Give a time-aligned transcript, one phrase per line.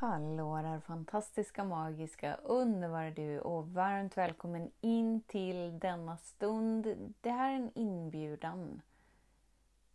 [0.00, 7.14] Hallå där fantastiska, magiska, underbara du och varmt välkommen in till denna stund.
[7.20, 8.82] Det här är en inbjudan.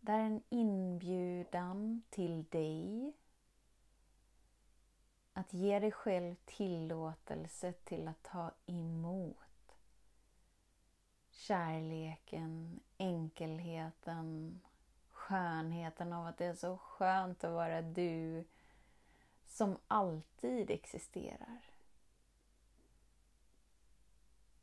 [0.00, 3.12] Det här är en inbjudan till dig
[5.32, 9.76] att ge dig själv tillåtelse till att ta emot
[11.30, 14.60] kärleken, enkelheten,
[15.10, 18.44] skönheten av att det är så skönt att vara du
[19.46, 21.64] som alltid existerar.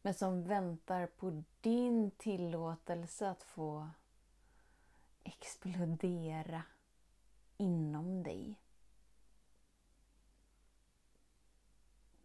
[0.02, 3.90] Men som väntar på din tillåtelse att få
[5.24, 6.64] explodera
[7.58, 8.56] inom dig.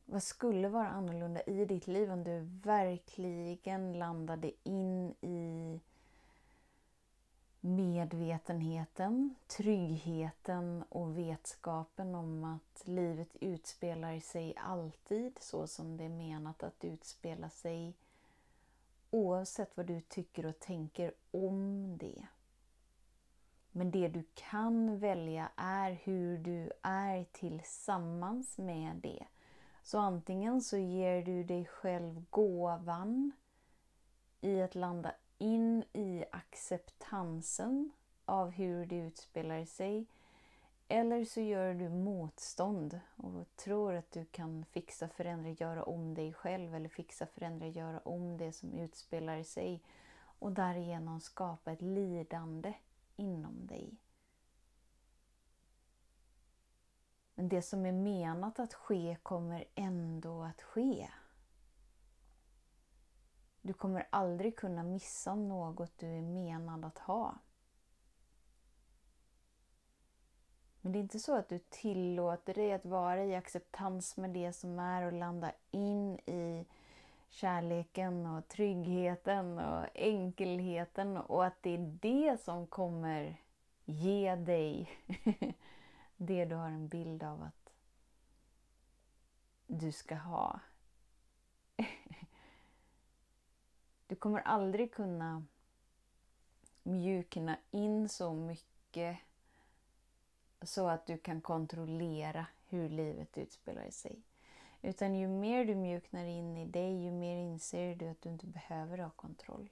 [0.05, 5.81] Vad skulle vara annorlunda i ditt liv om du verkligen landade in i
[7.67, 16.63] medvetenheten, tryggheten och vetskapen om att livet utspelar sig alltid så som det är menat
[16.63, 17.95] att utspela sig
[19.11, 22.27] oavsett vad du tycker och tänker om det.
[23.73, 29.27] Men det du kan välja är hur du är tillsammans med det.
[29.83, 33.33] Så antingen så ger du dig själv gåvan
[34.41, 37.91] i att landa in i acceptansen
[38.25, 40.07] av hur det utspelar sig.
[40.89, 46.33] Eller så gör du motstånd och tror att du kan fixa, förändra, göra om dig
[46.33, 49.83] själv eller fixa, förändra, göra om det som utspelar sig
[50.39, 52.75] och därigenom skapa ett lidande
[53.17, 53.97] inom dig.
[57.35, 61.09] Men det som är menat att ske kommer ändå att ske.
[63.67, 67.39] Du kommer aldrig kunna missa något du är menad att ha.
[70.81, 74.53] Men det är inte så att du tillåter dig att vara i acceptans med det
[74.53, 76.67] som är och landa in i
[77.29, 83.41] kärleken och tryggheten och enkelheten och att det är det som kommer
[83.85, 84.91] ge dig
[86.17, 87.73] det du har en bild av att
[89.67, 90.61] du ska ha.
[94.07, 95.45] Du kommer aldrig kunna
[96.83, 99.19] mjukna in så mycket
[100.63, 104.23] så att du kan kontrollera hur livet utspelar sig.
[104.83, 108.47] Utan ju mer du mjuknar in i dig, ju mer inser du att du inte
[108.47, 109.69] behöver ha kontroll.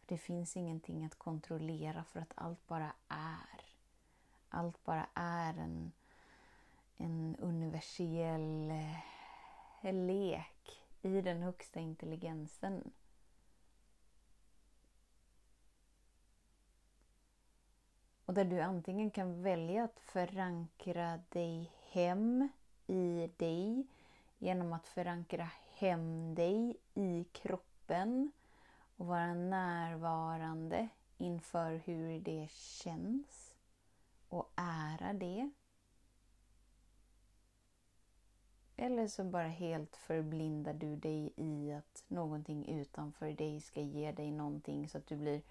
[0.00, 3.60] För Det finns ingenting att kontrollera för att allt bara är.
[4.48, 5.92] Allt bara är en,
[6.96, 8.70] en universell
[9.82, 12.92] eh, lek i den högsta intelligensen.
[18.26, 22.48] Och där du antingen kan välja att förankra dig hem
[22.86, 23.86] i dig
[24.38, 28.32] genom att förankra hem dig i kroppen
[28.96, 30.88] och vara närvarande
[31.18, 33.54] inför hur det känns
[34.28, 35.50] och ära det.
[38.76, 44.30] Eller så bara helt förblindar du dig i att någonting utanför dig ska ge dig
[44.30, 45.42] någonting så att du blir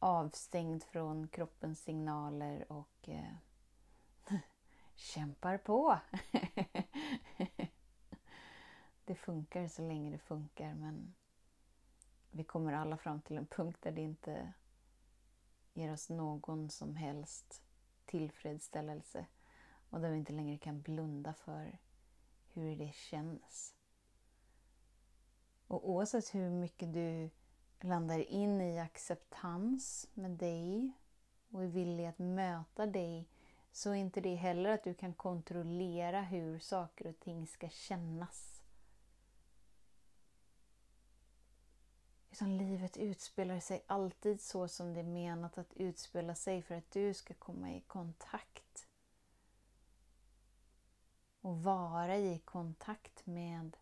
[0.00, 3.34] avstängd från kroppens signaler och eh,
[4.94, 5.98] kämpar på.
[9.04, 11.14] det funkar så länge det funkar men
[12.30, 14.52] vi kommer alla fram till en punkt där det inte
[15.72, 17.62] ger oss någon som helst
[18.04, 19.26] tillfredsställelse
[19.90, 21.78] och där vi inte längre kan blunda för
[22.52, 23.74] hur det känns.
[25.66, 27.30] Och oavsett hur mycket du
[27.84, 30.92] landar in i acceptans med dig
[31.50, 33.28] och är villig att möta dig
[33.72, 38.62] så är inte det heller att du kan kontrollera hur saker och ting ska kännas.
[42.30, 46.90] Utan livet utspelar sig alltid så som det är menat att utspela sig för att
[46.90, 48.86] du ska komma i kontakt
[51.40, 53.76] och vara i kontakt med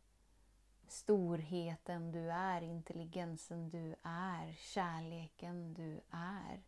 [0.93, 6.63] storheten du är, intelligensen du är, kärleken du är.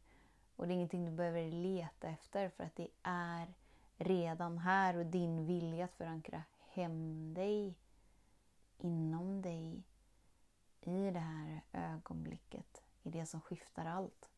[0.56, 3.54] Och det är ingenting du behöver leta efter för att det är
[3.96, 7.74] redan här och din vilja att förankra hem dig
[8.78, 9.82] inom dig
[10.80, 14.30] i det här ögonblicket, i det som skiftar allt.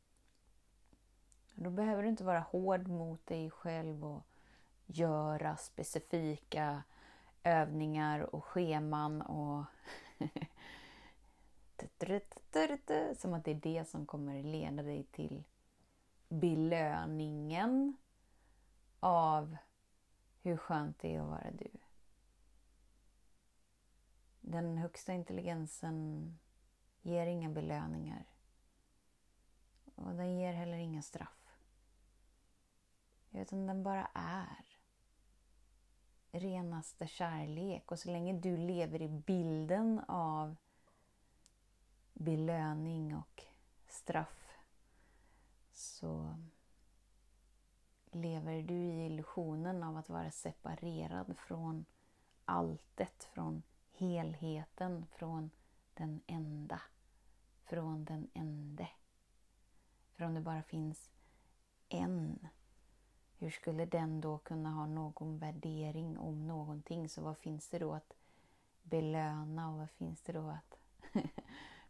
[1.54, 4.26] Då behöver du inte vara hård mot dig själv och
[4.86, 6.82] göra specifika
[7.44, 9.64] övningar och scheman och
[13.16, 15.44] som att det är det som kommer leda dig till
[16.28, 17.96] belöningen
[19.00, 19.56] av
[20.42, 21.70] hur skönt det är att vara du.
[24.40, 26.38] Den högsta intelligensen
[27.02, 28.24] ger inga belöningar.
[29.94, 31.56] Och den ger heller inga straff.
[33.30, 34.71] Utan den bara är.
[36.32, 37.92] Renaste kärlek.
[37.92, 40.56] Och så länge du lever i bilden av
[42.12, 43.42] belöning och
[43.88, 44.42] straff
[45.72, 46.36] så
[48.10, 51.84] lever du i illusionen av att vara separerad från
[52.44, 53.62] alltet, från
[53.92, 55.50] helheten, från
[55.94, 56.80] den enda,
[57.64, 58.88] från den ende.
[60.12, 61.10] För om det bara finns
[61.88, 62.48] en,
[63.42, 67.08] hur skulle den då kunna ha någon värdering om någonting?
[67.08, 68.14] Så vad finns det då att
[68.82, 70.78] belöna och vad finns det då att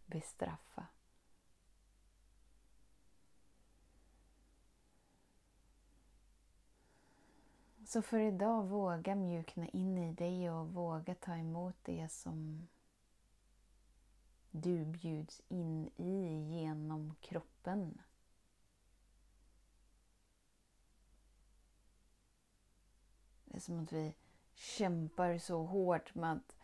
[0.06, 0.86] bestraffa?
[7.86, 12.68] Så för idag, våga mjukna in i dig och våga ta emot det som
[14.50, 17.98] du bjuds in i genom kroppen.
[23.51, 24.14] Det är som att vi
[24.54, 26.56] kämpar så hårt med att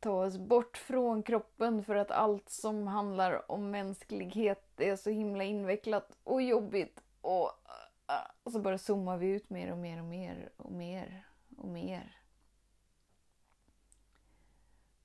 [0.00, 5.44] ta oss bort från kroppen för att allt som handlar om mänsklighet är så himla
[5.44, 7.52] invecklat och jobbigt och
[8.42, 11.26] och så bara zoomar vi ut mer och mer och mer och mer
[11.56, 12.20] och mer.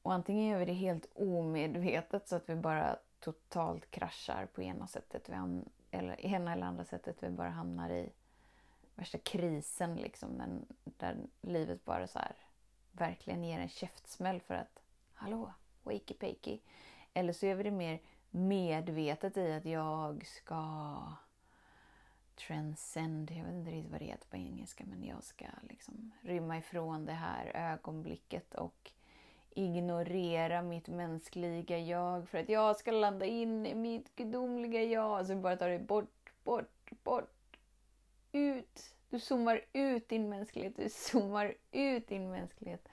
[0.02, 4.88] Och antingen gör vi det helt omedvetet så att vi bara totalt kraschar på ena
[4.88, 5.62] sättet vi
[5.92, 8.12] eller ena eller andra sättet vi bara hamnar i
[9.02, 10.30] värsta krisen liksom.
[10.30, 12.36] men där livet bara så här
[12.92, 14.84] verkligen ger en käftsmäll för att
[15.14, 15.54] hallå,
[15.84, 16.60] wakey pakey.
[17.14, 18.00] Eller så gör vi det mer
[18.30, 21.04] medvetet i att jag ska
[22.48, 26.58] transcend, jag vet inte riktigt vad det heter på engelska, men jag ska liksom rymma
[26.58, 28.92] ifrån det här ögonblicket och
[29.50, 35.18] ignorera mitt mänskliga jag för att jag ska landa in i mitt gudomliga jag.
[35.18, 37.41] Alltså bara tar det bort, bort, bort,
[38.32, 38.96] ut.
[39.10, 42.88] Du zoomar ut din mänsklighet, du zoomar ut din mänsklighet.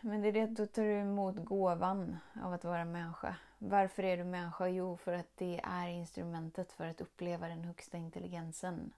[0.00, 3.36] Men det är det, att då tar du emot gåvan av att vara människa.
[3.58, 4.68] Varför är du människa?
[4.68, 8.92] Jo, för att det är instrumentet för att uppleva den högsta intelligensen.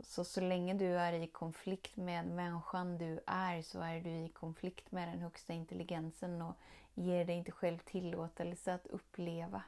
[0.00, 4.28] Så så länge du är i konflikt med människan du är så är du i
[4.28, 6.54] konflikt med den högsta intelligensen och
[6.94, 9.62] ger dig inte själv tillåtelse att uppleva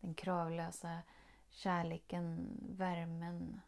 [0.00, 0.98] den kravlösa
[1.50, 3.60] kärleken, värmen.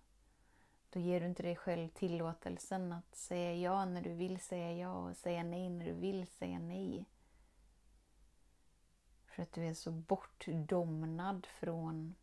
[0.91, 4.95] Då ger du inte dig själv tillåtelsen att säga ja när du vill säga ja
[4.95, 7.05] och säga nej när du vill säga nej.
[9.27, 12.15] För att du är så bortdomnad från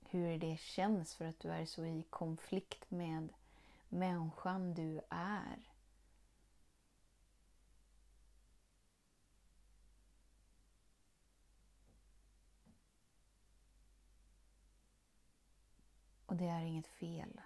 [0.00, 3.28] hur det känns för att du är så i konflikt med
[3.88, 5.72] människan du är.
[16.38, 17.40] Det är inget fel.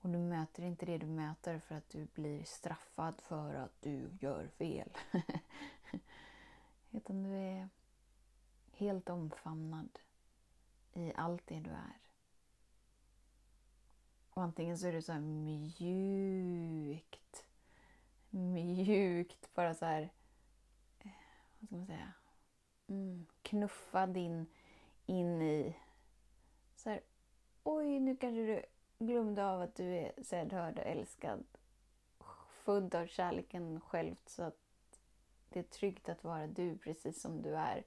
[0.00, 4.10] Och du möter inte det du möter för att du blir straffad för att du
[4.20, 4.90] gör fel.
[6.90, 7.68] Utan du är
[8.72, 9.98] helt omfamnad
[10.92, 12.00] i allt det du är.
[14.30, 16.16] Och antingen så är det så här mjukt,
[18.30, 20.02] mjukt, bara så här,
[20.98, 21.10] eh,
[21.58, 22.12] vad ska man säga,
[22.86, 24.46] mm, knuffad in,
[25.06, 25.76] in i,
[26.76, 27.00] så här,
[27.66, 28.62] oj nu kanske du
[28.98, 31.44] glömde av att du är sedd, hörd och älskad,
[32.64, 34.58] född av kärleken självt så att
[35.48, 37.84] det är tryggt att vara du precis som du är.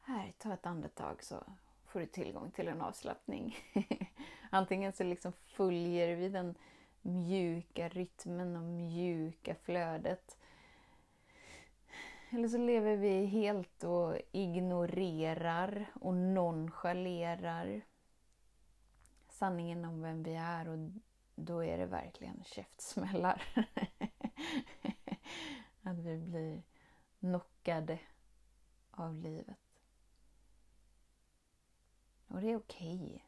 [0.00, 1.44] Här, ta ett andetag så
[1.86, 3.56] får du tillgång till en avslappning.
[4.50, 6.54] Antingen så liksom följer vi den
[7.02, 10.38] mjuka rytmen och mjuka flödet.
[12.30, 17.82] Eller så lever vi helt och ignorerar och nonchalerar
[19.38, 20.78] sanningen om vem vi är och
[21.34, 23.42] då är det verkligen käftsmällar.
[25.82, 26.62] Att vi blir
[27.20, 27.98] knockade
[28.90, 29.58] av livet.
[32.28, 32.96] Och det är okej.
[32.96, 33.20] Okay.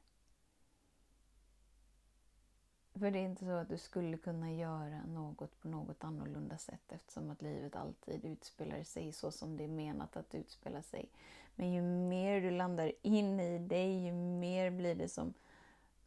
[3.01, 6.93] För det är inte så att du skulle kunna göra något på något annorlunda sätt
[6.93, 11.11] eftersom att livet alltid utspelar sig så som det är menat att utspela sig.
[11.55, 15.35] Men ju mer du landar in i dig, ju mer blir det som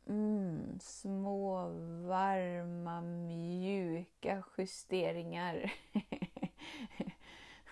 [0.07, 1.69] mm, små,
[2.07, 5.73] varma, mjuka justeringar.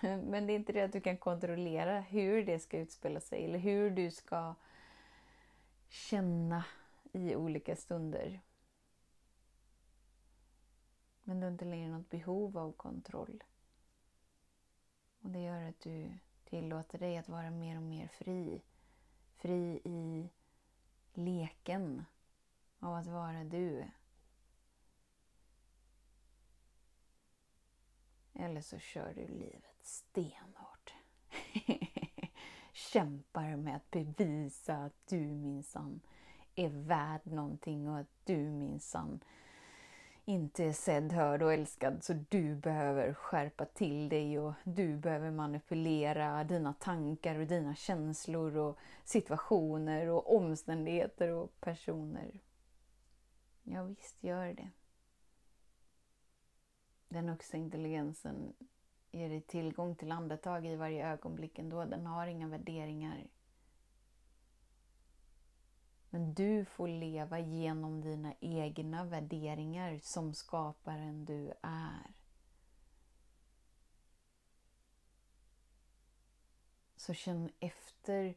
[0.00, 3.58] Men det är inte det att du kan kontrollera hur det ska utspela sig eller
[3.58, 4.54] hur du ska
[5.88, 6.64] känna
[7.12, 8.40] i olika stunder.
[11.22, 13.44] Men du har inte längre något behov av kontroll.
[15.20, 16.10] Och det gör att du
[16.44, 18.62] tillåter dig att vara mer och mer fri.
[19.36, 20.28] Fri i
[21.14, 22.04] leken
[22.80, 23.84] av att vara du.
[28.34, 30.94] Eller så kör du livet stenhårt.
[32.72, 36.00] Kämpar med att bevisa att du minsann
[36.54, 39.20] är värd någonting och att du minsann
[40.24, 45.30] inte är sedd, hörd och älskad så du behöver skärpa till dig och du behöver
[45.30, 52.40] manipulera dina tankar och dina känslor och situationer och omständigheter och personer.
[53.62, 54.70] Ja, visst gör det.
[57.08, 58.54] Den högsta intelligensen
[59.10, 61.84] ger dig tillgång till andetag i varje ögonblick ändå.
[61.84, 63.26] Den har inga värderingar.
[66.10, 72.14] Men du får leva genom dina egna värderingar som skaparen du är.
[76.96, 78.34] Så känn efter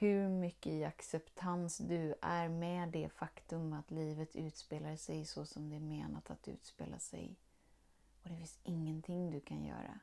[0.00, 5.70] hur mycket i acceptans du är med det faktum att livet utspelar sig så som
[5.70, 7.36] det är menat att utspela sig.
[8.22, 10.00] Och det finns ingenting du kan göra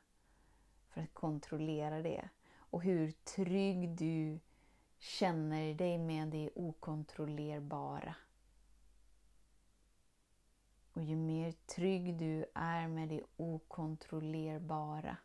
[0.88, 2.28] för att kontrollera det.
[2.56, 4.40] Och hur trygg du
[4.98, 8.14] känner dig med det okontrollerbara.
[10.92, 15.16] Och ju mer trygg du är med det okontrollerbara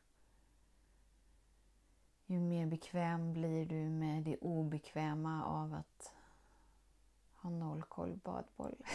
[2.26, 6.14] ju mer bekväm blir du med det obekväma av att
[7.36, 8.76] ha noll koll badboll.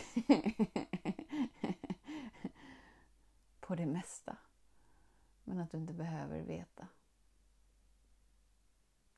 [3.60, 4.36] på det mesta.
[5.44, 6.88] Men att du inte behöver veta.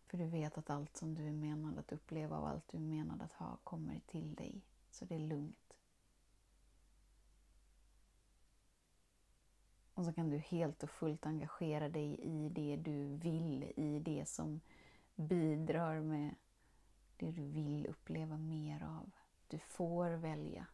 [0.06, 2.82] För du vet att allt som du är menad att uppleva och allt du är
[2.82, 4.64] menad att ha kommer till dig.
[4.90, 5.76] Så det är lugnt.
[10.00, 14.28] Och så kan du helt och fullt engagera dig i det du vill, i det
[14.28, 14.60] som
[15.14, 16.34] bidrar med
[17.16, 19.10] det du vill uppleva mer av.
[19.48, 20.66] Du får välja.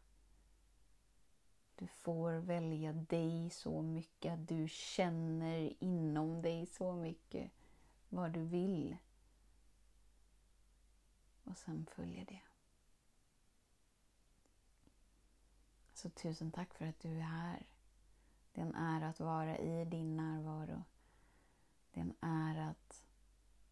[1.76, 7.50] Du får välja dig så mycket, att du känner inom dig så mycket
[8.08, 8.96] vad du vill.
[11.44, 12.42] Och sen följer det.
[15.94, 17.66] Så tusen tack för att du är här.
[18.56, 20.82] Det är en ära att vara i din närvaro.
[21.92, 23.02] Det är en ära att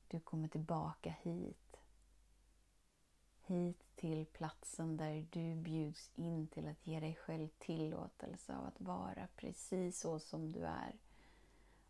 [0.08, 1.76] du kommer tillbaka hit.
[3.40, 8.80] Hit till platsen där du bjuds in till att ge dig själv tillåtelse av att
[8.80, 10.98] vara precis så som du är.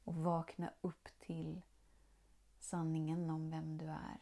[0.05, 1.63] Och vakna upp till
[2.61, 4.21] sanningen om vem du är.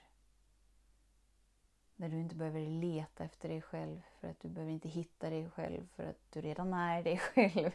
[1.97, 5.51] Där du inte behöver leta efter dig själv för att du behöver inte hitta dig
[5.51, 7.71] själv för att du redan är dig själv.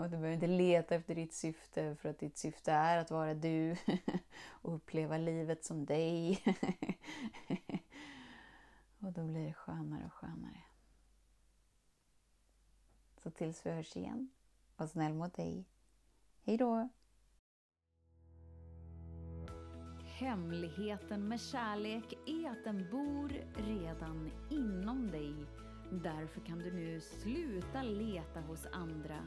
[0.00, 3.34] Och du behöver inte leta efter ditt syfte för att ditt syfte är att vara
[3.34, 3.76] du
[4.62, 6.42] och uppleva livet som dig.
[9.00, 10.62] och då blir det skönare och skönare.
[13.22, 14.30] Så tills vi hörs igen,
[14.76, 15.64] var snäll mot dig.
[16.42, 16.88] Hej då!
[20.04, 25.34] Hemligheten med kärlek är att den bor redan inom dig.
[26.02, 29.26] Därför kan du nu sluta leta hos andra